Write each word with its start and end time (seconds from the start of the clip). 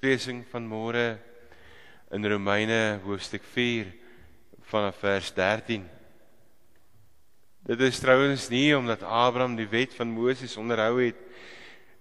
skriflesing 0.00 0.46
van 0.48 0.64
môre 0.64 1.18
in 2.08 2.24
Romeine 2.24 3.02
hoofstuk 3.04 3.42
4 3.52 3.90
vanaf 4.70 4.96
vers 5.02 5.28
13. 5.36 5.82
Dit 7.68 7.82
is 7.84 8.00
trouens 8.00 8.46
nie 8.48 8.72
omdat 8.72 9.04
Abraham 9.04 9.58
die 9.58 9.68
wet 9.68 9.92
van 9.92 10.08
Moses 10.08 10.56
onderhou 10.56 11.02
het 11.02 11.20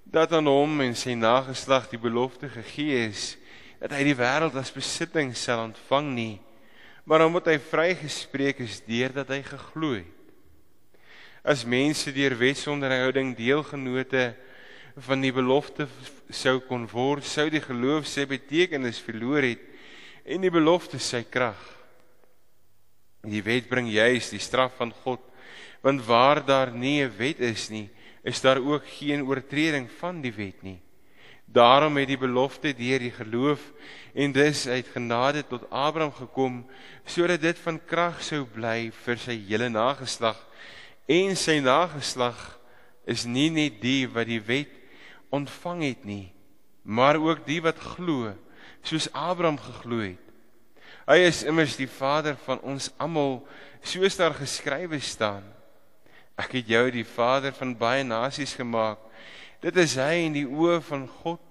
dat 0.08 0.32
aan 0.32 0.48
hom 0.48 0.80
en 0.80 0.96
sy 0.96 1.18
nageslag 1.20 1.90
die 1.92 2.00
belofte 2.00 2.48
gegee 2.48 3.04
is 3.10 3.34
dat 3.82 3.92
hy 3.92 4.06
die 4.08 4.16
wêreld 4.16 4.56
as 4.56 4.72
besitting 4.72 5.36
sal 5.36 5.66
ontvang 5.68 6.14
nie, 6.16 6.38
maar 7.04 7.28
omdat 7.28 7.52
hy 7.52 7.60
vrygespreek 7.60 8.64
is 8.64 8.80
deurdat 8.88 9.36
hy 9.36 9.44
geglo 9.44 9.98
het. 9.98 10.32
As 11.44 11.68
mense 11.68 12.16
deur 12.16 12.40
wetsonderhouding 12.40 13.36
deelgenote 13.36 14.30
van 14.96 15.22
die 15.22 15.34
belofte 15.34 15.88
sou 16.30 16.60
kon 16.68 16.88
word, 16.90 17.24
sou 17.24 17.50
die 17.50 17.62
geloof 17.62 18.08
sy 18.08 18.26
betekenis 18.30 19.00
verloor 19.04 19.46
het 19.46 19.62
en 20.26 20.42
die 20.42 20.54
belofte 20.54 21.00
sy 21.00 21.24
krag. 21.24 21.60
Die 23.24 23.44
wet 23.44 23.68
bring 23.70 23.90
juis 23.92 24.30
die 24.32 24.42
straf 24.42 24.78
van 24.80 24.94
God, 25.04 25.22
want 25.84 26.06
waar 26.08 26.44
daar 26.46 26.72
nie 26.72 27.02
'n 27.04 27.12
wet 27.18 27.40
is 27.40 27.70
nie, 27.70 27.90
is 28.24 28.42
daar 28.42 28.60
ook 28.60 28.84
geen 28.86 29.24
oortreding 29.24 29.90
van 30.00 30.22
die 30.22 30.32
wet 30.32 30.64
nie. 30.64 30.80
Daarom 31.46 31.98
het 31.98 32.08
die 32.08 32.18
belofte 32.18 32.74
deur 32.74 33.00
die 33.00 33.12
geloof 33.12 33.60
en 34.14 34.32
dus 34.32 34.68
uit 34.68 34.88
genade 34.94 35.44
tot 35.48 35.70
Abraham 35.72 36.12
gekom 36.14 36.66
sodat 37.06 37.42
dit 37.42 37.58
van 37.60 37.80
krag 37.86 38.22
sou 38.24 38.46
bly 38.46 38.92
vir 38.92 39.18
sy 39.18 39.38
hele 39.48 39.70
nageslag 39.70 40.38
en 41.10 41.36
sy 41.36 41.58
nageslag 41.60 42.38
is 43.10 43.26
nie 43.26 43.50
net 43.50 43.82
die 43.82 44.06
wat 44.14 44.30
die 44.30 44.42
wet 44.46 44.79
ontvang 45.30 45.84
het 45.84 46.06
nie, 46.06 46.32
maar 46.82 47.20
ook 47.20 47.46
die 47.46 47.62
wat 47.62 47.80
glo, 47.96 48.34
soos 48.82 49.10
Abraham 49.14 49.60
geglo 49.62 50.02
het. 50.02 50.26
Hy 51.10 51.18
is 51.26 51.44
immers 51.48 51.76
die 51.78 51.90
vader 51.90 52.38
van 52.46 52.62
ons 52.66 52.90
almal, 53.02 53.42
soos 53.82 54.18
daar 54.18 54.36
geskrywe 54.38 55.00
staan. 55.02 55.46
Ek 56.40 56.54
het 56.60 56.70
jou 56.72 56.86
die 56.94 57.06
vader 57.06 57.54
van 57.58 57.76
baie 57.78 58.06
nasies 58.06 58.54
gemaak. 58.58 59.02
Dit 59.60 59.78
is 59.82 59.98
hy 60.00 60.26
in 60.28 60.38
die 60.38 60.48
oë 60.48 60.80
van 60.88 61.08
God 61.22 61.42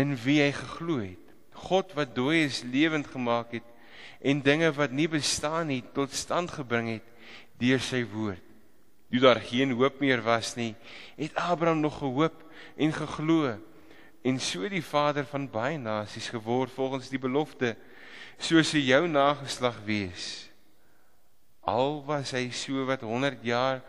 in 0.00 0.14
wie 0.24 0.38
hy 0.40 0.52
geglo 0.56 1.02
het. 1.02 1.34
God 1.68 1.92
wat 1.98 2.14
dooies 2.16 2.62
lewend 2.64 3.10
gemaak 3.12 3.52
het 3.58 3.68
en 4.22 4.40
dinge 4.42 4.70
wat 4.74 4.94
nie 4.94 5.08
bestaan 5.10 5.68
nie 5.70 5.82
tot 5.94 6.14
stand 6.14 6.50
gebring 6.54 6.96
het 6.96 7.28
deur 7.60 7.82
sy 7.82 8.02
woord 8.08 8.51
toe 9.12 9.20
daar 9.20 9.42
geen 9.44 9.74
hoop 9.76 9.98
meer 10.00 10.22
was 10.24 10.54
nie, 10.56 10.72
het 11.18 11.34
Abraham 11.36 11.82
nog 11.84 11.98
gehoop 12.00 12.38
en 12.80 12.92
geglo 12.96 13.58
en 14.24 14.38
so 14.40 14.64
die 14.72 14.80
vader 14.80 15.26
van 15.28 15.50
baie 15.52 15.76
nasies 15.76 16.30
geword 16.32 16.72
volgens 16.72 17.10
die 17.12 17.20
belofte, 17.20 17.74
soos 18.40 18.70
hy 18.72 18.80
jou 18.86 19.02
nageslag 19.10 19.76
wees. 19.84 20.28
Al 21.60 22.00
was 22.06 22.32
hy 22.32 22.46
so 22.56 22.86
wat 22.88 23.04
100 23.04 23.42
jaar 23.44 23.82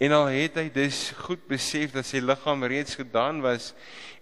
en 0.00 0.14
al 0.16 0.30
het 0.32 0.56
hy 0.56 0.70
dus 0.72 1.10
goed 1.26 1.42
besef 1.50 1.92
dat 1.92 2.08
sy 2.08 2.22
liggaam 2.24 2.64
reeds 2.64 2.96
gedaan 2.96 3.42
was 3.44 3.74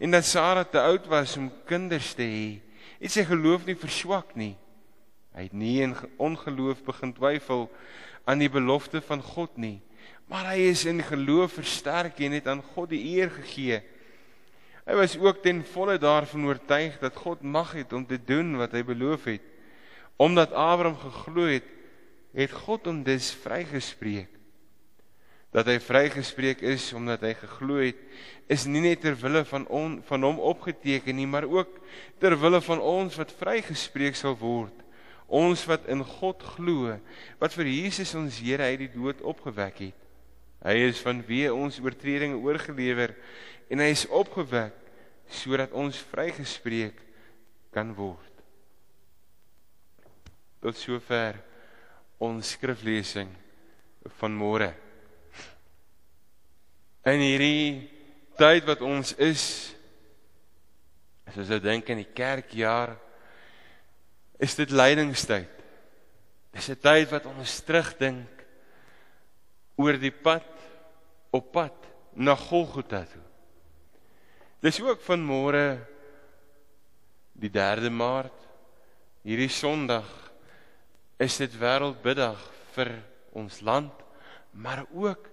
en 0.02 0.16
dat 0.16 0.26
Sara 0.26 0.64
te 0.66 0.80
oud 0.82 1.06
was 1.12 1.36
om 1.38 1.46
kinders 1.68 2.10
te 2.18 2.26
hê, 2.26 2.48
het 2.98 3.14
sy 3.14 3.22
geloof 3.28 3.68
nie 3.68 3.78
verswak 3.78 4.34
nie. 4.34 4.56
Hy 5.30 5.46
het 5.46 5.54
nie 5.54 5.76
in 5.86 5.94
ongeloof 6.18 6.82
begin 6.88 7.14
twyfel 7.14 7.68
aan 8.26 8.42
die 8.42 8.50
belofte 8.50 8.98
van 9.06 9.22
God 9.22 9.54
nie 9.54 9.78
maar 10.30 10.52
hy 10.52 10.68
is 10.70 10.84
in 10.86 11.02
geloof 11.02 11.56
versterk 11.58 12.20
en 12.22 12.36
het 12.38 12.46
aan 12.46 12.62
God 12.62 12.92
die 12.92 13.02
eer 13.16 13.32
gegee. 13.34 13.80
Hy 14.86 14.94
was 14.94 15.16
ook 15.18 15.42
ten 15.42 15.64
volle 15.72 15.98
daarvan 15.98 16.46
oortuig 16.46 17.00
dat 17.02 17.18
God 17.18 17.42
mag 17.42 17.72
het 17.74 17.92
om 17.92 18.06
te 18.06 18.18
doen 18.18 18.54
wat 18.60 18.76
hy 18.76 18.84
beloof 18.86 19.26
het. 19.26 19.42
Omdat 20.22 20.54
Abraham 20.54 20.98
geglo 21.02 21.48
het, 21.50 21.66
het 22.36 22.54
God 22.54 22.86
hom 22.86 23.02
dus 23.02 23.32
vrygespreek. 23.42 24.30
Dat 25.50 25.66
hy 25.66 25.80
vrygespreek 25.82 26.62
is 26.62 26.84
omdat 26.94 27.24
hy 27.26 27.32
geglo 27.34 27.80
het, 27.82 27.98
is 28.46 28.68
nie 28.70 28.84
net 28.84 29.02
ter 29.02 29.18
wille 29.18 29.42
van 29.50 29.66
on, 29.66 29.96
van 30.06 30.26
hom 30.26 30.38
opgeteken 30.38 31.18
nie, 31.18 31.26
maar 31.26 31.48
ook 31.50 31.80
ter 32.22 32.36
wille 32.38 32.60
van 32.62 32.78
ons 32.78 33.18
wat 33.18 33.34
vrygespreek 33.40 34.18
sal 34.18 34.38
word. 34.38 34.76
Ons 35.26 35.66
wat 35.66 35.90
in 35.90 36.04
God 36.06 36.42
glo, 36.54 36.94
wat 37.42 37.54
vir 37.58 37.70
Jesus 37.70 38.14
ons 38.18 38.38
Here 38.42 38.70
uit 38.70 38.86
die 38.86 38.94
dood 38.94 39.22
opgewek 39.26 39.82
het. 39.90 39.99
Hy 40.60 40.76
is 40.90 41.00
van 41.00 41.22
wie 41.24 41.46
ons 41.52 41.80
oortredinge 41.80 42.36
oorgelewer 42.36 43.14
en 43.72 43.80
hy 43.80 43.92
is 43.94 44.08
opgewek 44.12 44.76
sodat 45.30 45.72
ons 45.72 45.96
vrygespreek 46.10 46.98
kan 47.72 47.94
word. 47.96 48.26
Tot 50.60 50.76
sover 50.76 51.38
ons 52.20 52.52
skriflesing 52.56 53.30
van 54.20 54.36
môre. 54.36 54.72
In 57.08 57.22
hierdie 57.24 57.88
tyd 58.36 58.66
wat 58.68 58.82
ons 58.84 59.14
is 59.16 59.44
as 61.30 61.38
ons 61.38 61.52
nou 61.52 61.60
dink 61.62 61.88
aan 61.88 62.02
die 62.02 62.12
kerkjaar 62.16 62.96
is 64.42 64.56
dit 64.58 64.72
lydingstyd. 64.74 65.56
Dis 66.52 66.68
'n 66.68 66.80
tyd 66.82 67.08
wat 67.12 67.26
ons 67.30 67.60
terugdink 67.62 68.39
oor 69.80 69.96
die 70.00 70.12
pad 70.12 70.46
op 71.32 71.52
pad 71.54 71.88
na 72.12 72.34
Golgotha 72.36 73.04
toe. 73.08 73.24
Dis 74.60 74.80
ook 74.84 75.00
van 75.06 75.24
môre 75.24 75.64
die 77.40 77.48
3de 77.48 77.88
Maart 77.92 78.36
hierdie 79.24 79.50
Sondag 79.52 80.08
is 81.20 81.38
dit 81.40 81.54
wêreldbiddag 81.60 82.40
vir 82.74 82.92
ons 83.36 83.60
land 83.64 84.04
maar 84.52 84.84
ook 84.92 85.28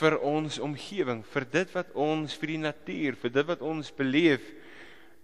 vir 0.00 0.16
ons 0.26 0.58
omgewing 0.60 1.22
vir 1.32 1.46
dit 1.52 1.72
wat 1.76 1.92
ons 1.96 2.36
vir 2.40 2.54
die 2.54 2.62
natuur 2.66 3.16
vir 3.22 3.34
dit 3.38 3.48
wat 3.48 3.64
ons 3.64 3.92
beleef 3.96 4.44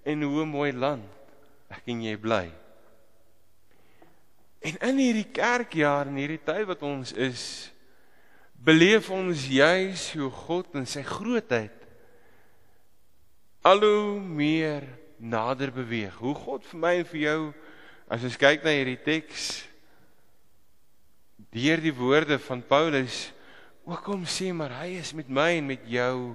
en 0.08 0.24
hoe 0.24 0.46
mooi 0.48 0.70
land 0.72 1.72
ek 1.72 1.88
en 1.92 2.04
jy 2.06 2.16
bly 2.20 2.44
en 4.66 4.80
in 4.90 5.02
hierdie 5.02 5.28
kerkjaar 5.36 6.08
en 6.08 6.20
hierdie 6.20 6.42
tyd 6.46 6.64
wat 6.70 6.84
ons 6.86 7.12
is 7.12 7.44
beleef 8.56 9.10
ons 9.14 9.46
juis 9.48 10.06
hoe 10.16 10.30
God 10.30 10.78
in 10.78 10.86
sy 10.88 11.02
grootheid 11.06 11.74
al 13.66 13.82
hoe 13.82 14.20
meer 14.20 14.84
nader 15.18 15.72
beweeg. 15.74 16.14
Hoe 16.20 16.34
God 16.34 16.66
vir 16.70 16.80
my 16.80 16.92
en 17.00 17.08
vir 17.08 17.22
jou 17.24 17.40
as 18.12 18.26
ons 18.26 18.38
kyk 18.38 18.62
na 18.62 18.74
hierdie 18.76 19.00
teks 19.02 19.64
deur 21.56 21.80
die 21.82 21.94
woorde 21.94 22.38
van 22.42 22.62
Paulus 22.64 23.26
ook 23.86 24.02
kom 24.06 24.24
sê 24.28 24.50
maar 24.54 24.74
hy 24.82 24.96
is 25.00 25.12
met 25.16 25.28
my 25.30 25.48
en 25.58 25.66
met 25.68 25.82
jou 25.90 26.34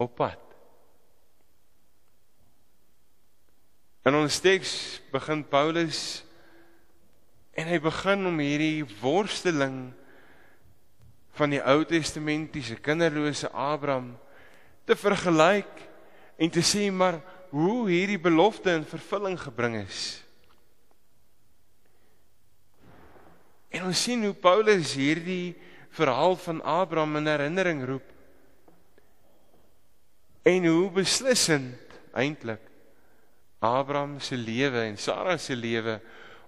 op 0.00 0.12
pad. 0.18 0.40
In 4.06 4.16
ons 4.16 4.40
teks 4.40 4.72
begin 5.12 5.42
Paulus 5.44 6.22
en 7.56 7.68
hy 7.70 7.78
begin 7.82 8.28
om 8.28 8.40
hierdie 8.40 8.84
worsteling 9.00 9.88
van 11.36 11.52
die 11.52 11.60
Ou 11.60 11.84
Testamentiese 11.84 12.78
kinderlose 12.80 13.50
Abraham 13.52 14.14
te 14.88 14.96
vergelyk 14.96 15.82
en 16.40 16.52
te 16.52 16.62
sê 16.64 16.88
maar 16.92 17.20
hoe 17.52 17.88
hierdie 17.88 18.20
belofte 18.20 18.72
in 18.74 18.86
vervulling 18.88 19.36
gebring 19.40 19.78
is. 19.82 20.22
En 23.72 23.88
ons 23.90 24.02
sien 24.08 24.22
hoe 24.24 24.34
Paulus 24.34 24.94
hierdie 24.96 25.56
verhaal 25.96 26.36
van 26.40 26.62
Abraham 26.62 27.18
in 27.20 27.28
herinnering 27.30 27.82
roep. 27.88 28.08
En 30.46 30.66
hoe 30.68 30.90
beslissend 30.94 31.98
eintlik 32.16 32.62
Abraham 33.58 34.20
se 34.20 34.36
lewe 34.36 34.84
en 34.86 34.96
Sara 34.96 35.36
se 35.36 35.56
lewe 35.56 36.00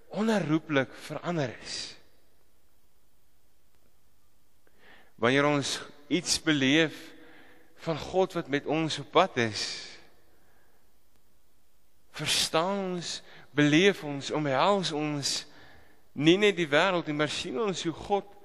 onherroepelik 0.09 0.93
verander 0.93 1.53
is. 1.63 1.98
Wanneer 5.19 5.47
ons 5.49 5.77
iets 6.09 6.39
beleef 6.43 6.97
van 7.85 7.99
God 7.99 8.39
wat 8.39 8.49
met 8.49 8.67
ons 8.67 8.99
op 9.03 9.11
pad 9.15 9.37
is 9.45 9.67
verstaan 12.19 12.97
ons 12.97 13.19
beleef 13.55 14.03
ons 14.07 14.33
omhels 14.35 14.91
ons 14.97 15.37
nie 16.19 16.39
net 16.41 16.57
die 16.59 16.71
wêreld 16.71 17.07
nie 17.07 17.19
maar 17.19 17.31
sien 17.31 17.59
ons 17.63 17.85
hoe 17.87 17.95
God 17.95 18.39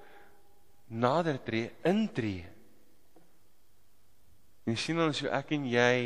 nader 0.86 1.38
tree 1.42 1.70
intree. 1.82 2.44
En 4.64 4.76
sien 4.80 5.00
ons 5.00 5.20
hoe 5.20 5.30
ek 5.34 5.54
en 5.56 5.66
jy 5.68 5.96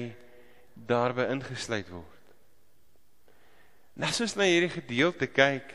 daarby 0.89 1.29
ingesluit 1.35 1.89
word. 1.91 2.15
Nas 3.99 4.21
ons 4.23 4.37
na 4.39 4.47
hierdie 4.47 4.73
gedeelte 4.73 5.29
kyk 5.31 5.75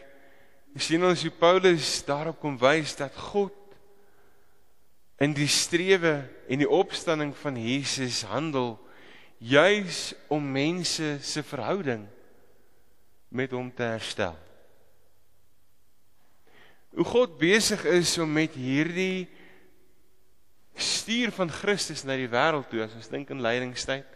sien 0.82 1.04
ons 1.06 1.22
hoe 1.22 1.34
Paulus 1.38 2.00
daarop 2.08 2.40
kom 2.42 2.56
wys 2.58 2.96
dat 2.98 3.14
God 3.30 3.54
in 5.22 5.34
die 5.38 5.48
strewe 5.48 6.24
en 6.50 6.62
die 6.64 6.70
opstanding 6.70 7.34
van 7.38 7.58
Jesus 7.60 8.24
handel 8.28 8.76
juis 9.38 10.14
om 10.32 10.52
mense 10.52 11.18
se 11.22 11.44
verhouding 11.44 12.08
met 13.34 13.52
hom 13.52 13.70
te 13.74 13.84
herstel. 13.84 14.36
Hoe 16.94 17.06
God 17.06 17.38
besig 17.42 17.84
is 17.90 18.18
om 18.22 18.30
met 18.30 18.54
hierdie 18.54 19.28
stuur 20.78 21.34
van 21.34 21.50
Christus 21.52 22.04
na 22.06 22.18
die 22.18 22.30
wêreld 22.30 22.70
toe 22.70 22.84
as 22.86 22.94
ons 22.98 23.10
dink 23.10 23.30
in 23.34 23.42
lydingstyd. 23.42 24.08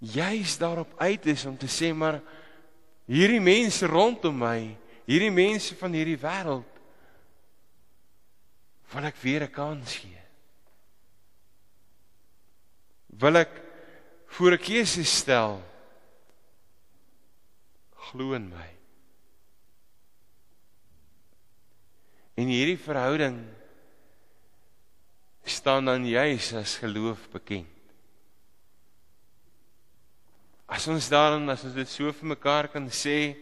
Juis 0.00 0.56
daarop 0.60 0.92
uit 1.00 1.28
is 1.32 1.44
om 1.48 1.56
te 1.56 1.68
sê 1.70 1.92
maar 1.96 2.20
hierdie 3.08 3.40
mense 3.40 3.86
rondom 3.88 4.36
my, 4.40 4.76
hierdie 5.08 5.32
mense 5.32 5.76
van 5.78 5.94
hierdie 5.96 6.18
wêreld 6.20 6.75
wil 8.92 9.04
ek 9.04 9.16
weer 9.22 9.42
'n 9.42 9.52
kans 9.52 9.96
gee. 9.96 10.22
Wil 13.20 13.36
ek 13.36 13.52
voor 14.26 14.52
'n 14.52 14.62
keuse 14.62 15.04
stel 15.04 15.62
glo 17.94 18.34
in 18.34 18.48
my. 18.48 18.70
En 22.36 22.46
hierdie 22.52 22.78
verhouding 22.78 23.38
staan 25.44 25.84
dan 25.84 26.06
juis 26.06 26.52
as 26.52 26.76
geloof 26.76 27.30
bekend. 27.32 27.66
As 30.66 30.86
ons 30.90 31.08
daarin 31.08 31.48
as 31.48 31.64
ons 31.64 31.74
dit 31.74 31.88
so 31.88 32.12
vir 32.12 32.28
mekaar 32.34 32.68
kan 32.68 32.88
sê, 32.90 33.36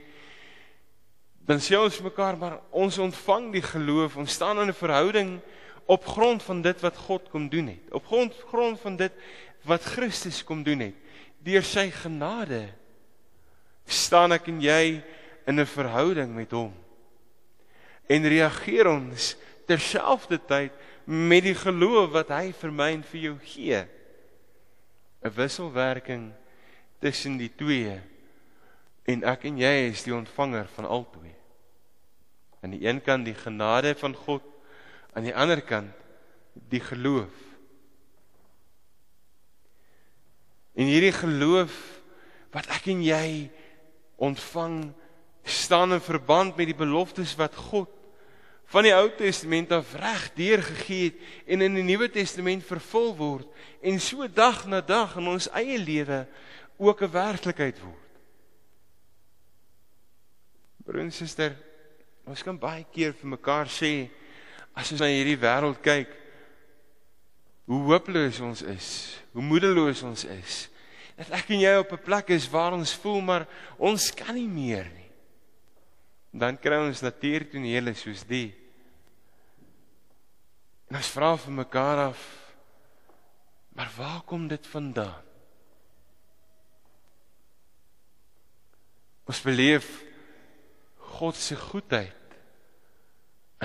dan 1.45 1.61
sê 1.61 1.77
ons 1.77 2.01
mekaar 2.01 2.39
maar 2.41 2.61
ons 2.73 2.99
ontvang 2.99 3.51
die 3.53 3.65
geloof, 3.65 4.17
ons 4.17 4.33
staan 4.33 4.61
in 4.63 4.69
'n 4.69 4.81
verhouding 4.81 5.41
op 5.87 6.07
grond 6.07 6.43
van 6.43 6.63
dit 6.63 6.81
wat 6.81 6.97
God 6.97 7.29
kom 7.29 7.49
doen 7.49 7.67
het. 7.67 7.93
Op 7.93 8.07
grond 8.07 8.35
grond 8.49 8.81
van 8.81 8.97
dit 8.97 9.13
wat 9.63 9.85
Christus 9.85 10.45
kom 10.45 10.63
doen 10.63 10.81
het. 10.81 10.95
Deur 11.45 11.63
sy 11.63 11.91
genade 11.91 12.69
staan 13.85 14.33
ek 14.33 14.49
en 14.49 14.61
jy 14.61 15.03
in 15.47 15.61
'n 15.61 15.67
verhouding 15.67 16.35
met 16.35 16.51
hom. 16.51 16.73
En 18.09 18.29
reageer 18.29 18.87
ons 18.87 19.37
terselfdertyd 19.67 20.73
met 21.05 21.43
die 21.43 21.55
geloof 21.55 22.11
wat 22.11 22.29
hy 22.29 22.53
vir 22.53 22.73
my 22.73 22.91
en 22.93 23.03
vir 23.03 23.21
jou 23.21 23.39
gee. 23.43 23.85
'n 25.25 25.35
Wisselwerking 25.35 26.33
tussen 27.01 27.37
die 27.37 27.53
twee 27.57 28.01
en 29.05 29.25
ek 29.25 29.45
en 29.45 29.59
jy 29.59 29.91
is 29.91 30.03
die 30.03 30.15
ontvanger 30.15 30.67
van 30.77 30.89
albei. 30.89 31.34
Aan 32.65 32.73
die 32.73 32.87
een 32.87 33.03
kant 33.05 33.27
die 33.29 33.37
genade 33.37 33.93
van 34.01 34.15
God, 34.17 34.45
aan 35.13 35.27
die 35.27 35.35
ander 35.37 35.61
kant 35.61 35.93
die 36.73 36.81
geloof. 36.81 37.35
En 40.75 40.89
hierdie 40.89 41.13
geloof 41.13 41.75
wat 42.55 42.71
ek 42.73 42.87
en 42.95 43.03
jy 43.05 43.51
ontvang 44.23 44.79
staan 45.45 45.93
in 45.93 46.01
verband 46.01 46.57
met 46.57 46.71
die 46.71 46.79
beloftes 46.79 47.35
wat 47.37 47.57
God 47.69 47.91
van 48.73 48.87
die 48.87 48.95
Ou 48.97 49.11
Testament 49.19 49.75
af 49.77 49.93
reg 50.01 50.31
deurgegee 50.39 51.11
het 51.11 51.51
en 51.53 51.67
in 51.67 51.77
die 51.77 51.85
Nuwe 51.85 52.09
Testament 52.11 52.65
vervul 52.65 53.13
word 53.19 53.67
en 53.85 54.01
so 54.01 54.25
dag 54.25 54.65
na 54.71 54.81
dag 54.81 55.19
in 55.21 55.29
ons 55.35 55.51
eie 55.53 55.77
lewe 55.79 56.25
ook 56.81 57.03
'n 57.03 57.13
werklikheid 57.13 57.79
word. 57.83 58.11
Broer 60.85 61.01
en 61.01 61.13
suster, 61.13 61.57
ons 62.27 62.43
kan 62.43 62.59
baie 62.59 62.85
keer 62.93 63.13
vir 63.13 63.35
mekaar 63.37 63.69
sê 63.69 64.09
as 64.75 64.91
ons 64.93 65.01
na 65.01 65.11
hierdie 65.13 65.39
wêreld 65.39 65.81
kyk 65.85 66.13
hoe 67.69 67.81
hopeloos 67.89 68.41
ons 68.45 68.63
is, 68.63 68.89
hoe 69.33 69.43
moedeloos 69.43 70.03
ons 70.05 70.27
is. 70.29 70.67
Dat 71.17 71.31
ek 71.39 71.55
en 71.55 71.63
jy 71.63 71.73
op 71.79 71.93
'n 71.93 72.05
plek 72.05 72.31
is 72.31 72.51
waar 72.51 72.73
ons 72.73 72.93
voel 72.93 73.21
maar 73.21 73.49
ons 73.79 74.11
kan 74.11 74.35
nie 74.35 74.49
meer 74.49 74.85
nie 74.93 75.05
dan 76.35 76.59
kry 76.59 76.81
ons 76.83 77.03
natuurtonele 77.05 77.95
soos 77.95 78.25
die. 78.27 78.51
En 80.91 80.99
ons 80.99 81.11
vra 81.15 81.31
vir 81.39 81.55
mekaar 81.63 82.01
af, 82.11 82.25
maar 83.79 83.93
waar 83.95 84.23
kom 84.27 84.49
dit 84.51 84.67
vandaan? 84.67 85.23
Ons 89.31 89.41
beleef 89.47 89.87
God 91.15 91.39
se 91.39 91.57
goedheid 91.57 92.39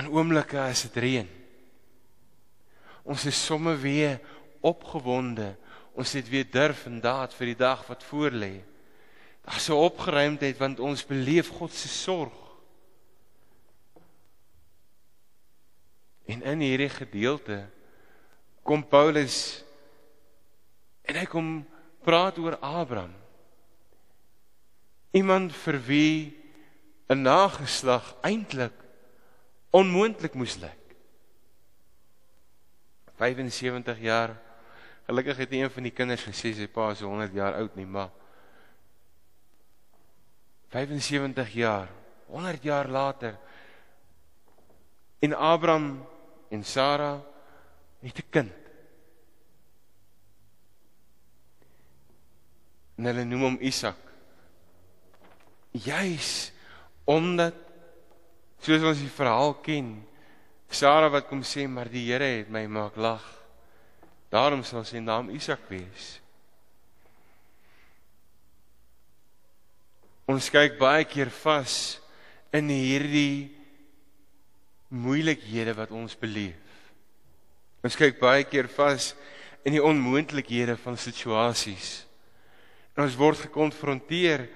in 0.00 0.08
oomblikke 0.08 0.58
as 0.62 0.84
dit 0.86 0.98
reën. 1.02 1.28
Ons 3.04 3.26
is 3.28 3.38
somme 3.46 3.74
weer 3.80 4.20
opgewonde. 4.64 5.54
Ons 5.98 6.14
het 6.16 6.28
weer 6.30 6.46
durf 6.46 6.86
en 6.88 7.00
daad 7.02 7.34
vir 7.36 7.52
die 7.52 7.58
dag 7.58 7.82
wat 7.88 8.04
voorlê. 8.06 8.60
Daar's 9.44 9.68
'n 9.68 9.82
opgeruimdheid 9.82 10.56
want 10.58 10.80
ons 10.80 11.06
beleef 11.06 11.48
God 11.48 11.72
se 11.72 11.88
sorg. 11.88 12.36
En 16.26 16.42
in 16.42 16.60
hierdie 16.60 16.88
gedeelte 16.88 17.68
kom 18.62 18.86
Paulus 18.86 19.64
en 21.02 21.16
hy 21.16 21.24
kom 21.26 21.66
praat 22.04 22.38
oor 22.38 22.56
Abraham. 22.60 23.14
Iemand 25.10 25.52
vir 25.52 25.78
wie 25.86 26.39
'n 27.10 27.22
nageslag 27.22 28.14
eintlik 28.22 28.72
onmoontlik 29.70 30.34
moes 30.34 30.56
lyk. 30.62 30.78
75 33.18 33.98
jaar. 34.00 34.36
Gelukkig 35.06 35.36
het 35.36 35.50
nie 35.50 35.62
een 35.62 35.70
van 35.70 35.82
die 35.82 35.92
kinders 35.92 36.22
gesê 36.22 36.54
sy 36.54 36.68
pa 36.70 36.90
is 36.94 37.02
100 37.02 37.34
jaar 37.34 37.58
oud 37.58 37.74
nie, 37.74 37.86
maar 37.86 38.10
75 40.70 41.50
jaar, 41.52 41.88
100 42.26 42.62
jaar 42.62 42.88
later 42.88 43.34
en 45.18 45.34
Abraham 45.34 46.06
en 46.48 46.64
Sara 46.64 47.20
het 48.00 48.18
'n 48.18 48.30
kind. 48.30 48.52
En 52.96 53.04
hulle 53.04 53.24
noem 53.24 53.42
hom 53.42 53.58
Isak. 53.60 53.98
Juis 55.70 56.52
omdat 57.08 57.56
soos 58.60 58.84
ons 58.84 59.00
die 59.00 59.12
verhaal 59.12 59.54
ken, 59.64 59.98
Sara 60.70 61.08
wat 61.10 61.26
kom 61.26 61.42
sê 61.42 61.64
maar 61.66 61.88
die 61.90 62.04
Here 62.06 62.28
het 62.38 62.50
my 62.52 62.62
maak 62.70 62.94
lag. 62.94 63.24
Daarom 64.30 64.62
sal 64.62 64.84
sy 64.86 65.00
naam 65.02 65.32
Isak 65.34 65.64
wees. 65.66 66.20
Ons 70.30 70.46
kyk 70.54 70.78
baie 70.78 71.02
keer 71.10 71.32
vas 71.40 71.98
in 72.54 72.70
hierdie 72.70 73.50
moeilikhede 74.94 75.74
wat 75.74 75.90
ons 75.90 76.14
beleef. 76.18 76.54
Ons 77.82 77.98
kyk 77.98 78.20
baie 78.22 78.44
keer 78.46 78.68
vas 78.70 79.10
in 79.66 79.74
die 79.74 79.82
onmoontlikhede 79.82 80.76
van 80.84 80.98
situasies. 81.00 82.04
En 82.94 83.02
ons 83.08 83.18
word 83.18 83.42
gekonfronteer 83.48 84.46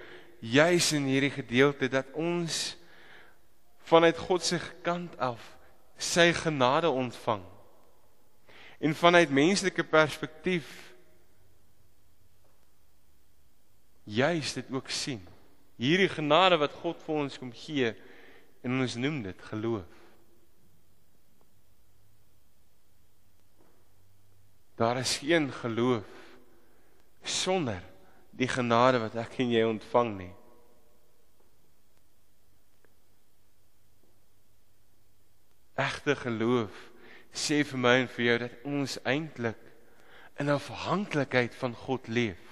juis 0.45 0.93
in 0.93 1.07
hierdie 1.09 1.33
gedeelte 1.33 1.89
dat 1.89 2.11
ons 2.13 2.77
vanuit 3.89 4.19
God 4.19 4.45
se 4.45 4.59
kant 4.85 5.17
af 5.19 5.41
sy 5.97 6.33
genade 6.37 6.91
ontvang. 6.91 7.45
En 8.79 8.95
vanuit 8.95 9.31
menslike 9.31 9.85
perspektief 9.89 10.67
juis 14.05 14.53
dit 14.53 14.71
ook 14.71 14.91
sien. 14.91 15.23
Hierdie 15.81 16.11
genade 16.13 16.59
wat 16.61 16.77
God 16.83 17.01
vir 17.07 17.23
ons 17.25 17.39
kom 17.41 17.53
gee 17.57 17.95
en 18.65 18.81
ons 18.85 18.99
noem 19.01 19.23
dit 19.25 19.49
geloof. 19.49 19.89
Daar 24.77 24.99
is 24.99 25.17
geen 25.23 25.49
geloof 25.53 26.23
sonder 27.23 27.94
die 28.35 28.49
genade 28.51 28.99
wat 29.03 29.15
ek 29.21 29.39
en 29.43 29.53
jy 29.53 29.63
ontvang 29.67 30.11
nie. 30.19 30.33
Egte 35.79 36.15
geloof 36.19 36.75
sê 37.35 37.63
vir 37.67 37.81
my 37.83 37.95
en 38.05 38.11
vir 38.15 38.25
jou 38.29 38.37
dat 38.45 38.67
ons 38.71 38.97
eintlik 39.11 39.61
in 40.43 40.51
afhanklikheid 40.51 41.55
van 41.59 41.75
God 41.79 42.11
leef. 42.11 42.43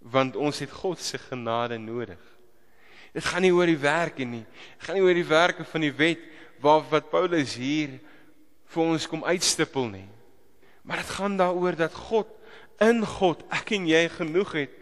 Want 0.00 0.36
ons 0.36 0.60
het 0.64 0.72
God 0.72 1.00
se 1.00 1.20
genade 1.20 1.78
nodig. 1.80 2.20
Dit 3.12 3.24
gaan 3.28 3.44
nie 3.44 3.52
oor 3.52 3.68
die 3.68 3.80
werke 3.80 4.24
nie. 4.24 4.44
Dit 4.78 4.88
gaan 4.88 4.96
nie 4.96 5.04
oor 5.04 5.16
die 5.16 5.28
werke 5.28 5.64
van 5.68 5.84
die 5.84 5.92
wet 5.92 6.24
waar 6.64 6.84
wat 6.88 7.10
Paulus 7.12 7.56
hier 7.60 7.98
vir 8.72 8.82
ons 8.82 9.08
kom 9.08 9.24
uitstippel 9.24 9.90
nie. 9.92 10.08
Maar 10.82 11.02
dit 11.04 11.12
gaan 11.18 11.36
daaroor 11.36 11.76
dat 11.76 11.94
God 12.08 12.30
in 12.82 13.04
God 13.06 13.44
ek 13.54 13.74
en 13.76 13.86
jy 13.90 14.02
genoeg 14.10 14.56
het 14.58 14.78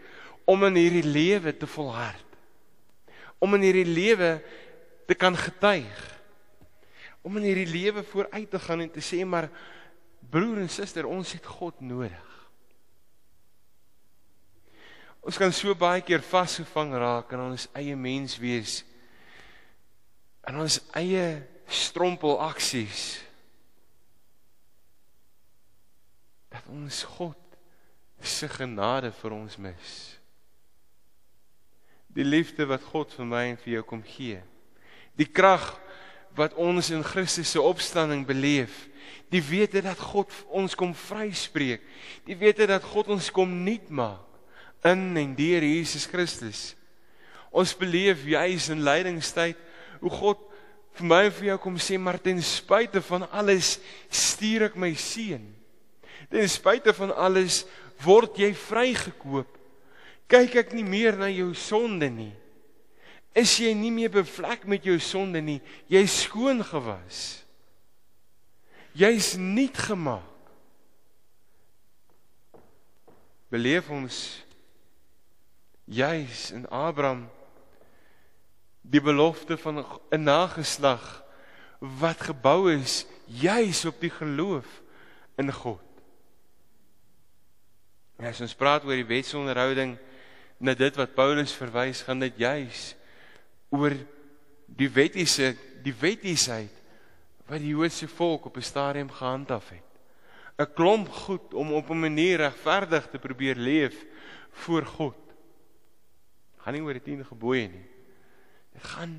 om 0.49 0.65
in 0.67 0.79
hierdie 0.79 1.05
lewe 1.05 1.53
te 1.55 1.69
volhard. 1.69 2.25
Om 3.41 3.57
in 3.57 3.67
hierdie 3.69 3.87
lewe 3.87 4.31
te 5.09 5.17
kan 5.17 5.37
getuig. 5.37 6.01
Om 7.21 7.37
in 7.39 7.47
hierdie 7.51 7.69
lewe 7.69 8.03
vooruit 8.03 8.49
te 8.49 8.59
gaan 8.59 8.83
en 8.85 8.91
te 8.91 9.03
sê 9.05 9.21
maar 9.25 9.49
Broer 10.31 10.61
en 10.61 10.69
suster, 10.71 11.03
ons 11.09 11.33
het 11.35 11.45
God 11.45 11.81
nodig. 11.83 12.27
Ons 15.21 15.37
kan 15.37 15.51
so 15.53 15.73
baie 15.77 15.99
keer 16.05 16.23
vasgevang 16.23 16.93
raak 16.95 17.33
in 17.35 17.43
ons 17.43 17.67
eie 17.77 17.97
mens 17.99 18.37
wees. 18.41 18.79
In 20.47 20.61
ons 20.63 20.79
eie 20.97 21.25
strompel 21.67 22.39
aksies. 22.41 23.19
Dat 26.51 26.65
ons 26.71 27.03
God 27.19 27.50
se 28.27 28.49
genade 28.49 29.11
vir 29.21 29.35
ons 29.35 29.57
mis. 29.57 29.91
Die 32.11 32.25
liefde 32.27 32.67
wat 32.67 32.83
God 32.91 33.13
vir 33.15 33.27
my 33.27 33.43
en 33.53 33.59
vir 33.61 33.77
jou 33.77 33.83
kom 33.87 34.01
gee. 34.03 34.41
Die 35.15 35.27
krag 35.27 35.73
wat 36.35 36.55
ons 36.59 36.91
in 36.91 37.03
Christus 37.03 37.51
se 37.53 37.61
opstanding 37.61 38.25
beleef. 38.27 38.87
Die 39.31 39.43
wete 39.43 39.83
dat 39.83 39.99
God 39.99 40.31
ons 40.51 40.75
kom 40.75 40.93
vryspreek. 40.95 41.83
Die 42.27 42.35
wete 42.39 42.67
dat 42.67 42.83
God 42.83 43.11
ons 43.15 43.31
kom 43.31 43.51
nuut 43.63 43.87
maak 43.89 44.27
in 44.87 45.11
en 45.17 45.33
deur 45.37 45.63
Jesus 45.63 46.07
Christus. 46.09 46.71
Ons 47.51 47.75
beleef 47.77 48.23
juis 48.25 48.69
in 48.73 48.83
lydingstyd 48.83 49.59
hoe 50.01 50.13
God 50.13 50.39
vir 50.97 51.07
my 51.07 51.19
en 51.27 51.35
vir 51.35 51.49
jou 51.51 51.57
kom 51.61 51.77
sê 51.79 51.99
maar 52.01 52.19
ten 52.19 52.39
spyte 52.43 53.03
van 53.05 53.27
alles 53.29 53.75
stuur 54.09 54.67
ek 54.69 54.79
my 54.79 54.91
seun. 54.97 55.43
Ten 56.31 56.47
spyte 56.49 56.93
van 56.95 57.13
alles 57.13 57.63
word 58.03 58.37
jy 58.41 58.51
vrygekoop. 58.57 59.57
Kyk 60.31 60.55
ek 60.63 60.73
nie 60.77 60.85
meer 60.87 61.17
na 61.19 61.27
jou 61.31 61.51
sonde 61.57 62.09
nie. 62.09 62.31
Is 63.35 63.53
jy 63.59 63.71
nie 63.75 63.91
meer 63.91 64.11
bevlek 64.11 64.65
met 64.67 64.83
jou 64.87 64.97
sonde 64.99 65.41
nie. 65.43 65.59
Jy's 65.91 66.23
skoon 66.25 66.63
gewas. 66.67 67.41
Jy's 68.97 69.35
nuut 69.39 69.77
gemaak. 69.87 70.27
Beleef 73.51 73.89
ons 73.91 74.17
juis 75.91 76.51
in 76.55 76.63
Abraham 76.71 77.25
die 78.81 79.01
belofte 79.03 79.57
van 79.57 79.83
'n 79.83 80.23
nageslag 80.23 81.23
wat 81.79 82.21
gebou 82.21 82.71
is 82.71 83.05
juis 83.25 83.85
op 83.85 83.99
die 83.99 84.09
geloof 84.09 84.81
in 85.35 85.51
God. 85.51 85.90
En 88.21 88.29
as 88.29 88.41
ons 88.45 88.53
praat 88.55 88.85
oor 88.85 88.99
die 88.99 89.07
wetsonderhouding 89.09 89.95
na 90.61 90.75
dit 90.77 90.97
wat 90.99 91.15
Paulus 91.17 91.55
verwys, 91.57 92.03
gaan 92.05 92.21
dit 92.21 92.37
juis 92.37 92.91
oor 93.73 93.95
die 94.69 94.89
wettiese 94.93 95.55
die 95.81 95.95
wettiesheid 95.97 96.75
wat 97.49 97.63
die 97.63 97.73
Joodse 97.73 98.05
volk 98.07 98.45
op 98.45 98.57
'n 98.57 98.61
stadium 98.61 99.09
gehandhaaf 99.09 99.69
het. 99.73 99.89
'n 100.61 100.73
Klomp 100.75 101.09
goed 101.09 101.53
om 101.53 101.73
op 101.73 101.89
'n 101.89 101.99
manier 101.99 102.37
regverdig 102.37 103.09
te 103.09 103.17
probeer 103.17 103.55
leef 103.55 104.05
voor 104.51 104.85
God 104.85 105.17
gaan 106.61 106.77
nie 106.77 106.83
oor 106.85 106.93
die 106.93 107.01
10 107.01 107.25
gebooie 107.25 107.67
nie. 107.67 107.87
Dit 108.75 108.83
gaan 108.93 109.15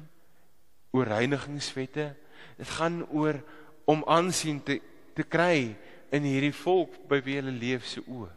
oor 0.95 1.09
reinigingswette. 1.11 2.15
Dit 2.57 2.69
gaan 2.79 3.03
oor 3.11 3.43
om 3.85 4.05
aansien 4.07 4.63
te 4.63 4.81
te 5.13 5.27
kry 5.29 5.75
in 6.09 6.25
hierdie 6.25 6.55
volk 6.57 6.95
by 7.11 7.19
wie 7.21 7.35
hulle 7.37 7.53
leef 7.53 7.85
se 7.85 8.01
oë. 8.01 8.31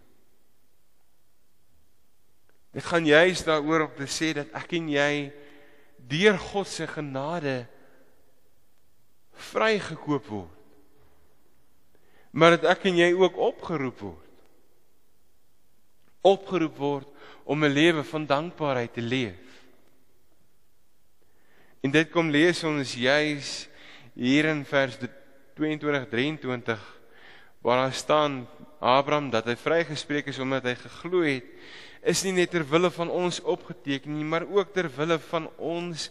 Dit 2.75 2.83
gaan 2.83 3.05
juis 3.07 3.43
daaroor 3.47 3.85
om 3.87 3.93
te 3.95 4.07
sê 4.11 4.33
dat 4.35 4.51
ek 4.57 4.73
en 4.75 4.89
jy 4.91 5.11
deur 6.11 6.35
God 6.51 6.67
se 6.67 6.83
genade 6.91 7.63
vrygekoop 9.51 10.27
word. 10.27 10.51
Maar 12.35 12.57
dat 12.57 12.67
ek 12.75 12.89
en 12.91 12.99
jy 12.99 13.13
ook 13.15 13.39
opgeroep 13.39 14.01
word. 14.03 14.33
Opgeroep 16.25 16.75
word 16.75 17.07
om 17.47 17.63
'n 17.63 17.71
lewe 17.71 18.03
van 18.03 18.25
dankbaarheid 18.25 18.93
te 18.93 19.01
leef. 19.01 19.45
En 21.79 21.91
dit 21.91 22.11
kom 22.11 22.29
lees 22.29 22.63
ons 22.63 22.95
juis 22.95 23.69
hier 24.13 24.45
in 24.45 24.65
vers 24.65 24.97
22 25.55 26.09
23 26.09 26.99
waar 27.61 27.77
daar 27.77 27.93
staan 27.93 28.47
Abraham 28.79 29.29
dat 29.29 29.45
hy 29.45 29.55
vrygespreek 29.55 30.27
is 30.27 30.39
omdat 30.39 30.63
hy 30.63 30.75
geglo 30.75 31.21
het 31.21 31.45
is 32.05 32.21
nie 32.25 32.35
net 32.37 32.53
ter 32.53 32.65
wille 32.69 32.91
van 32.93 33.11
ons 33.11 33.41
opgeteken 33.41 34.13
nie 34.15 34.27
maar 34.27 34.45
ook 34.47 34.73
ter 34.73 34.89
wille 34.97 35.17
van 35.29 35.49
ons 35.57 36.09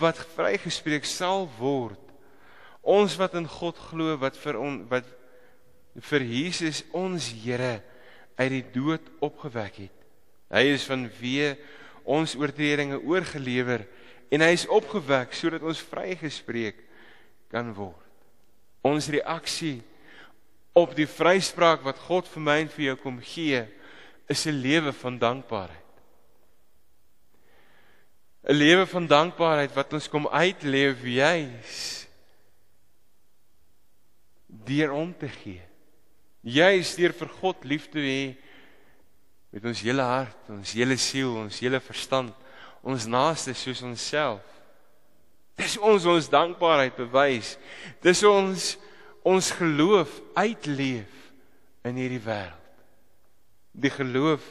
wat 0.00 0.20
vrygespreek 0.36 1.08
sal 1.08 1.48
word 1.58 2.14
ons 2.82 3.18
wat 3.20 3.36
in 3.38 3.48
God 3.48 3.78
glo 3.90 4.16
wat 4.20 4.36
vir 4.40 4.60
on, 4.60 4.82
wat 4.88 5.08
vir 6.10 6.24
Jesus 6.26 6.82
ons 6.92 7.30
Here 7.44 7.78
uit 8.34 8.50
die 8.50 8.64
dood 8.74 9.12
opgewek 9.22 9.84
het 9.86 10.00
Hy 10.54 10.68
is 10.74 10.84
van 10.86 11.08
wie 11.18 11.54
ons 12.04 12.36
oortredinge 12.38 13.00
oorgelewer 13.02 13.86
en 14.34 14.44
hy 14.44 14.52
is 14.54 14.68
opgewek 14.70 15.34
sodat 15.36 15.64
ons 15.66 15.82
vrygespreek 15.90 16.78
kan 17.52 17.70
word. 17.74 17.98
Ons 18.84 19.08
reaksie 19.12 19.78
op 20.76 20.92
die 20.96 21.08
vryspraak 21.08 21.84
wat 21.86 22.00
God 22.06 22.28
vir 22.28 22.44
my 22.44 22.56
en 22.64 22.70
vir 22.72 22.90
jou 22.90 22.96
kom 23.00 23.18
gee, 23.22 23.62
is 24.26 24.46
'n 24.46 24.60
lewe 24.60 24.92
van 24.92 25.18
dankbaarheid. 25.18 25.94
'n 28.44 28.52
Lewe 28.52 28.86
van 28.86 29.06
dankbaarheid 29.06 29.72
wat 29.72 29.92
ons 29.92 30.08
kom 30.08 30.28
uitleef 30.28 31.02
juis 31.02 32.06
deur 34.46 34.92
om 34.92 35.14
te 35.18 35.28
gee. 35.28 35.62
Juis 36.40 36.94
deur 36.94 37.12
vir 37.12 37.28
God 37.28 37.64
lief 37.64 37.88
te 37.88 37.98
hê 37.98 38.36
met 39.50 39.64
ons 39.64 39.80
hele 39.80 40.02
hart, 40.02 40.48
ons 40.48 40.72
hele 40.72 40.96
siel, 40.96 41.36
ons 41.36 41.60
hele 41.60 41.80
verstand, 41.80 42.34
ons 42.82 43.06
naaste 43.06 43.54
soos 43.54 43.82
onsself. 43.82 44.42
Dis 45.56 45.78
ons 45.78 46.04
ons 46.10 46.28
dankbaarheid 46.28 46.96
bewys. 46.98 47.54
Dis 48.02 48.22
ons 48.26 48.74
ons 49.24 49.50
geloof 49.56 50.20
uitleef 50.36 51.30
in 51.86 51.96
hierdie 51.96 52.20
wêreld. 52.20 52.63
Die 53.74 53.90
geloof 53.90 54.44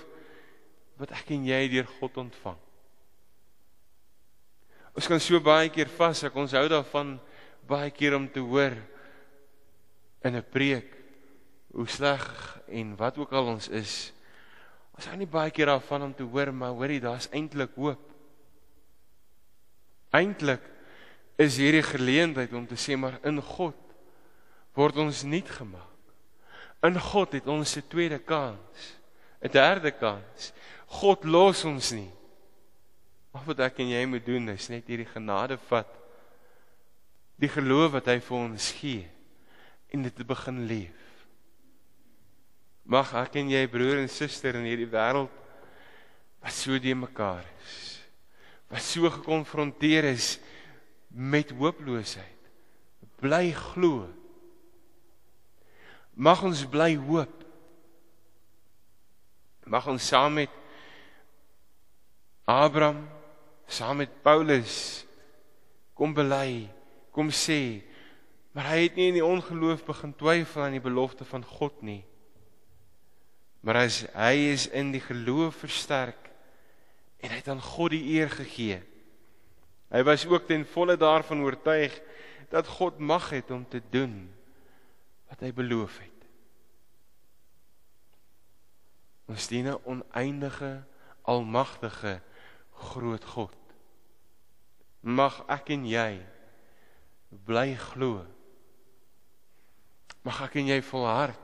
wat 0.99 1.11
ek 1.15 1.31
en 1.33 1.47
jy 1.47 1.61
deur 1.71 1.87
God 1.99 2.17
ontvang. 2.25 2.59
Ons 4.93 5.07
kan 5.09 5.21
so 5.23 5.39
baie 5.41 5.71
keer 5.73 5.89
vashou, 5.89 6.29
ons 6.37 6.53
hou 6.53 6.67
daarvan 6.69 7.15
baie 7.67 7.89
keer 7.95 8.13
om 8.15 8.27
te 8.29 8.43
hoor 8.43 8.75
in 10.23 10.35
'n 10.35 10.45
preek 10.51 10.93
hoe 11.73 11.87
sleg 11.87 12.25
en 12.67 12.95
wat 12.95 13.17
ook 13.17 13.31
al 13.33 13.47
ons 13.57 13.67
is 13.69 14.13
Ons 14.93 15.09
hou 15.09 15.17
nie 15.17 15.29
baie 15.29 15.51
keer 15.53 15.71
daarvan 15.71 16.09
om 16.09 16.13
te 16.13 16.25
hoor 16.25 16.51
maar 16.53 16.75
hoorie 16.77 17.01
daar's 17.01 17.29
eintlik 17.33 17.73
hoop. 17.79 18.01
Eintlik 20.13 20.65
is 21.41 21.57
hierdie 21.57 21.85
geleentheid 21.85 22.53
om 22.53 22.67
te 22.69 22.77
sê 22.77 22.97
maar 22.99 23.17
in 23.25 23.41
God 23.41 23.79
word 24.77 24.99
ons 25.01 25.23
nuut 25.25 25.49
gemaak. 25.49 25.89
In 26.85 26.99
God 26.99 27.33
het 27.33 27.47
ons 27.47 27.77
'n 27.77 27.87
tweede 27.89 28.19
kans, 28.19 28.99
'n 29.43 29.51
derde 29.51 29.91
kans. 29.91 30.53
God 30.87 31.23
los 31.23 31.63
ons 31.65 31.91
nie. 31.91 32.11
Maar 33.33 33.43
wat 33.49 33.59
ek 33.59 33.81
en 33.83 33.89
jy 33.91 34.05
moet 34.05 34.25
doen 34.25 34.49
is 34.53 34.69
net 34.69 34.87
hierdie 34.87 35.09
genade 35.09 35.57
vat. 35.67 35.89
Die 37.41 37.49
geloof 37.49 37.97
wat 37.97 38.07
hy 38.07 38.19
vir 38.23 38.37
ons 38.37 38.71
gee 38.79 39.07
en 39.93 40.05
dit 40.05 40.15
te 40.15 40.23
begin 40.23 40.63
leef. 40.69 41.01
Mag 42.85 43.13
ek 43.19 43.35
en 43.41 43.51
jy 43.51 43.65
broer 43.67 44.03
en 44.03 44.11
suster 44.11 44.55
in 44.59 44.67
hierdie 44.67 44.89
wêreld 44.89 45.31
wat 46.43 46.55
so 46.55 46.79
die 46.79 46.95
mekaar 46.95 47.43
is. 47.63 47.77
Wat 48.71 48.83
so 48.83 49.09
gekonfronteer 49.11 50.07
is 50.11 50.37
met 51.09 51.51
hooploosheid. 51.51 52.49
Bly 53.23 53.51
glo. 53.55 54.07
Mag 56.13 56.43
ons 56.43 56.63
bly 56.69 56.93
hoop. 56.95 57.42
Mag 59.65 59.87
ons 59.87 60.07
saam 60.07 60.33
met 60.41 60.51
Abraham, 62.45 63.05
saam 63.67 64.03
met 64.03 64.21
Paulus 64.23 65.05
kom 65.93 66.13
bely, 66.13 66.67
kom 67.13 67.29
sê, 67.31 67.83
maar 68.53 68.71
hy 68.73 68.83
het 68.85 68.97
nie 68.97 69.09
in 69.11 69.19
die 69.19 69.25
ongeloof 69.25 69.85
begin 69.87 70.13
twyfel 70.17 70.65
aan 70.65 70.75
die 70.75 70.83
belofte 70.83 71.25
van 71.25 71.45
God 71.45 71.79
nie. 71.85 72.01
Maar 73.63 73.85
as 73.85 74.03
hy 74.11 74.51
is 74.51 74.67
in 74.75 74.91
die 74.93 75.01
geloof 75.01 75.61
versterk 75.63 76.29
en 77.23 77.31
hy 77.31 77.39
het 77.39 77.49
aan 77.53 77.63
God 77.63 77.93
die 77.95 78.03
eer 78.17 78.33
gegee. 78.33 78.81
Hy 79.93 80.01
was 80.03 80.25
ook 80.27 80.49
ten 80.49 80.65
volle 80.67 80.97
daarvan 80.99 81.45
oortuig 81.45 81.95
dat 82.51 82.67
God 82.67 82.99
mag 82.99 83.29
het 83.31 83.53
om 83.53 83.63
te 83.69 83.81
doen 83.93 84.25
wat 85.31 85.45
hy 85.45 85.53
beloof 85.55 86.01
het. 86.01 86.12
Ons 89.27 89.47
dien 89.47 89.67
'n 89.67 89.79
oneindige, 89.85 90.83
almagtige, 91.21 92.21
groot 92.71 93.23
God. 93.23 93.55
Mag 95.01 95.43
ek 95.47 95.69
en 95.69 95.85
jy 95.85 96.21
bly 97.45 97.75
glo. 97.75 98.25
Mag 100.23 100.41
ek 100.41 100.55
en 100.55 100.67
jy 100.67 100.81
volhard 100.81 101.39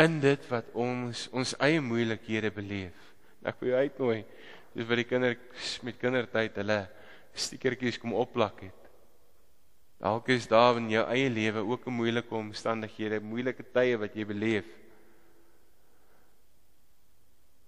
in 0.00 0.20
dit 0.20 0.48
wat 0.48 0.68
ons 0.74 1.28
ons 1.32 1.54
eie 1.60 1.80
moeilikhede 1.80 2.50
beleef. 2.50 2.96
Ek 3.44 3.58
wil 3.60 3.72
jou 3.72 3.80
uitnooi, 3.80 4.24
dis 4.74 4.86
vir 4.88 4.96
die 4.96 5.08
kinders 5.08 5.72
met 5.82 5.98
kindertyd 6.00 6.56
hulle 6.62 6.88
stiekertjies 7.32 7.98
kom 8.00 8.14
opplak 8.16 8.60
het. 8.68 8.78
Dalk 10.02 10.28
is 10.34 10.48
daar 10.50 10.80
in 10.80 10.88
jou 10.90 11.04
eie 11.14 11.30
lewe 11.30 11.62
ook 11.62 11.86
'n 11.86 11.94
moeilike 11.94 12.34
omstandighede, 12.34 13.20
moeilike 13.20 13.62
tye 13.62 13.96
wat 13.96 14.14
jy 14.14 14.24
beleef. 14.24 14.66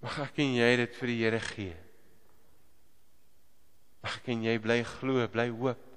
Mag 0.05 0.21
ek 0.27 0.39
en 0.45 0.55
jy 0.59 0.71
dit 0.83 0.97
vir 1.01 1.11
die 1.11 1.19
Here 1.23 1.41
gee. 1.41 1.75
Mag 4.05 4.19
ek 4.21 4.31
en 4.35 4.43
jy 4.45 4.55
bly 4.61 4.83
glo, 4.99 5.25
bly 5.33 5.49
hoop 5.49 5.91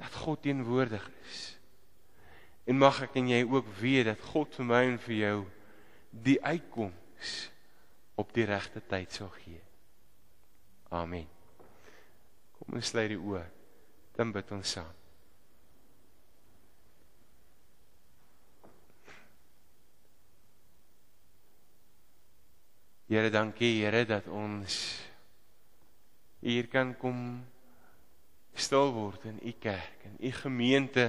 dat 0.00 0.14
God 0.22 0.40
teenwoordig 0.40 1.04
is. 1.28 1.40
En 2.64 2.78
mag 2.80 3.02
ek 3.04 3.18
en 3.20 3.28
jy 3.28 3.42
ook 3.44 3.68
weet 3.80 4.08
dat 4.08 4.22
God 4.30 4.56
vir 4.56 4.68
my 4.70 4.80
en 4.88 4.96
vir 5.04 5.16
jou 5.18 5.34
die 6.24 6.38
uitkoms 6.40 7.34
op 8.20 8.32
die 8.36 8.46
regte 8.48 8.80
tyd 8.88 9.12
sal 9.12 9.28
gee. 9.42 9.60
Amen. 10.96 11.28
Kom 12.56 12.80
ons 12.80 12.94
sluit 12.94 13.12
die 13.12 13.20
oë. 13.20 13.44
Dan 14.16 14.32
bid 14.32 14.56
ons 14.56 14.76
saam. 14.78 14.99
Here, 23.10 23.26
dankie 23.26 23.80
Here 23.82 24.04
dat 24.06 24.28
ons 24.30 24.74
hier 26.46 26.68
kan 26.70 26.92
kom 26.94 27.40
stil 28.54 28.92
word 28.94 29.24
in 29.26 29.40
u 29.42 29.50
kerk 29.58 30.04
en 30.06 30.12
u 30.22 30.30
gemeente 30.30 31.08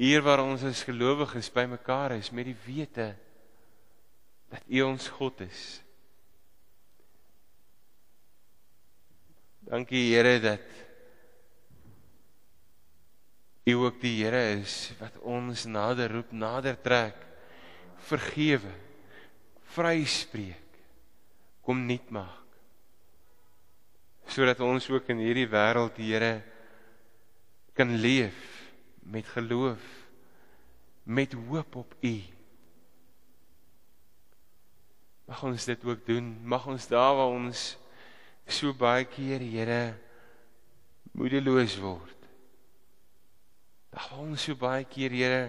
hier 0.00 0.24
waar 0.24 0.40
ons 0.40 0.64
as 0.64 0.80
gelowiges 0.88 1.50
bymekaar 1.52 2.14
is 2.16 2.30
met 2.32 2.48
die 2.48 2.56
wete 2.64 3.10
dat 4.48 4.64
u 4.64 4.80
ons 4.86 5.10
God 5.18 5.42
is. 5.44 5.60
Dankie 9.68 10.06
Here 10.14 10.40
dat 10.40 10.72
u 13.68 13.76
ook 13.76 14.00
die 14.00 14.14
Here 14.22 14.56
is 14.56 14.94
wat 15.04 15.20
ons 15.20 15.68
nader 15.68 16.16
roep, 16.16 16.32
nader 16.32 16.80
trek, 16.80 17.20
vergewe, 18.08 18.72
vryspreek, 19.76 20.69
kom 21.64 21.84
nuut 21.86 22.10
maak. 22.10 22.36
Sodat 24.30 24.60
ons 24.62 24.86
ook 24.90 25.08
in 25.10 25.22
hierdie 25.22 25.48
wêreld 25.50 25.96
Here 25.98 26.42
kan 27.74 27.96
leef 27.98 28.36
met 29.02 29.26
geloof 29.26 29.82
met 31.02 31.32
hoop 31.32 31.76
op 31.76 31.94
U. 32.00 32.14
Mag 35.30 35.42
ons 35.42 35.64
dit 35.64 35.84
ook 35.84 36.06
doen. 36.06 36.30
Mag 36.42 36.66
ons 36.66 36.86
daar 36.90 37.14
waar 37.18 37.34
ons 37.34 37.76
so 38.46 38.74
baie 38.74 39.06
keer 39.06 39.42
Here 39.42 39.82
moedeloos 41.14 41.76
word. 41.82 42.16
Daar 43.90 44.06
waar 44.10 44.26
ons 44.26 44.46
so 44.46 44.54
baie 44.58 44.86
keer 44.86 45.14
Here 45.14 45.44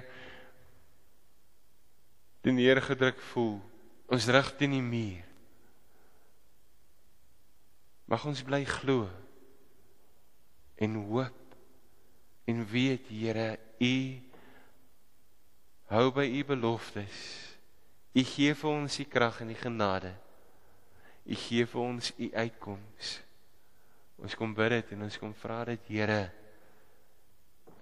te 2.41 2.50
neergedruk 2.50 3.20
voel, 3.32 3.60
ons 4.10 4.27
rug 4.34 4.48
teen 4.58 4.74
die 4.74 4.82
muur. 4.82 5.31
Mag 8.12 8.25
ons 8.27 8.41
bly 8.44 8.65
glo 8.68 9.06
en 10.84 10.98
hoop 11.00 11.56
en 12.51 12.65
weet 12.68 13.08
Here, 13.08 13.56
U 13.80 13.96
hou 15.96 16.12
by 16.12 16.25
U 16.27 16.44
beloftes. 16.51 17.22
U 18.12 18.24
gee 18.27 18.51
vir 18.58 18.72
ons 18.72 19.00
die 19.00 19.07
krag 19.07 19.40
en 19.46 19.53
die 19.53 19.59
genade. 19.59 20.12
U 21.24 21.40
gee 21.40 21.64
vir 21.64 21.83
ons 21.86 22.12
U 22.18 22.31
uitkoms. 22.36 23.16
Ons 24.20 24.36
kom 24.36 24.59
bid 24.59 24.75
dit 24.75 24.96
en 24.98 25.07
ons 25.07 25.20
kom 25.24 25.33
vra 25.46 25.64
dit 25.72 25.92
Here 25.96 26.22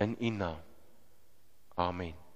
in 0.06 0.14
U 0.14 0.36
naam. 0.38 0.66
Amen. 1.80 2.29